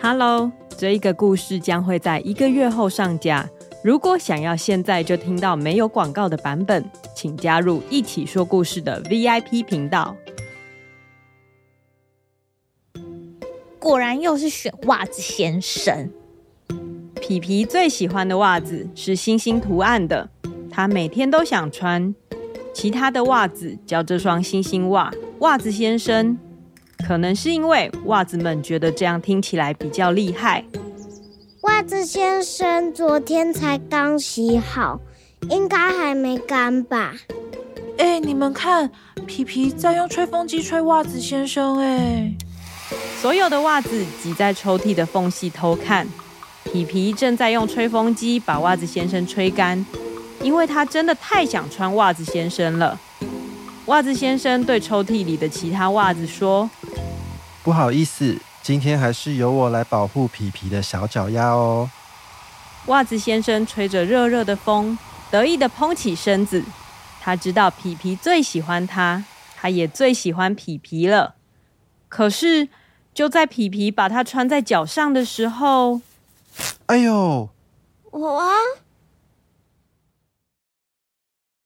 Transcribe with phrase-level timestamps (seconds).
[0.00, 3.48] Hello，这一个故事将会在一个月后上架。
[3.82, 10.16] 如果想要现在就听到没有广告的版本，请加入一起说故事的 VIP 频道。
[13.80, 16.08] 果然又是选袜子先生。
[17.20, 20.30] 皮皮最喜欢的袜子是星星图案的，
[20.70, 22.14] 他每天都想穿。
[22.72, 26.38] 其他的袜子叫这双星星袜，袜子先生。
[27.06, 30.64] 可能是因为袜子们觉得这样听起来比较厉害。
[31.62, 35.00] 袜子先生昨天才刚洗好，
[35.48, 37.14] 应该还没干吧？
[37.98, 38.90] 哎，你们看，
[39.26, 41.78] 皮皮在用吹风机吹袜子先生。
[41.78, 42.32] 哎，
[43.20, 46.06] 所有的袜子挤在抽屉的缝隙偷看，
[46.64, 49.84] 皮皮正在用吹风机把袜子先生吹干，
[50.42, 52.98] 因为他真的太想穿袜子先生了。
[53.86, 56.68] 袜子先生对抽屉里的其他袜子说。
[57.62, 61.90] 不好意思，今天还是由我来保护皮皮的小脚丫哦。
[62.86, 64.96] 袜子先生吹着热热的风，
[65.30, 66.64] 得意地蓬起身子。
[67.20, 69.24] 他知道皮皮最喜欢他，
[69.56, 71.34] 他也最喜欢皮皮了。
[72.08, 72.68] 可是，
[73.12, 76.00] 就在皮皮把它穿在脚上的时候，
[76.86, 77.50] 哎呦！
[78.10, 78.48] 我啊，